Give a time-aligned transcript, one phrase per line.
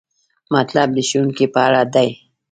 [0.53, 2.09] مطلب د ښوونکي په اړه دی.